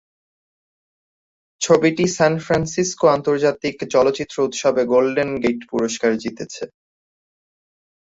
[1.61, 6.63] ছবিটি San Francisco আন্তর্জাতিক চলচ্চিত্র উৎসবে গোল্ডেন গেট পুরস্কার জিতেছে।